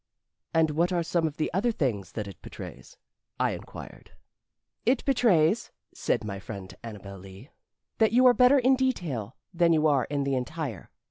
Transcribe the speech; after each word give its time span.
"And 0.51 0.71
what 0.71 0.91
are 0.91 1.03
some 1.03 1.27
of 1.27 1.37
the 1.37 1.53
other 1.53 1.71
things 1.71 2.13
that 2.13 2.27
it 2.27 2.41
betrays?" 2.41 2.97
I 3.39 3.51
inquired. 3.51 4.13
"It 4.83 5.05
betrays," 5.05 5.69
said 5.93 6.23
my 6.23 6.39
friend 6.39 6.73
Annabel 6.83 7.19
Lee, 7.19 7.51
"that 7.99 8.11
you 8.11 8.25
are 8.25 8.33
better 8.33 8.57
in 8.57 8.75
detail 8.75 9.35
than 9.53 9.73
you 9.73 9.85
are 9.85 10.05
in 10.05 10.23
the 10.23 10.33
entire. 10.33 10.89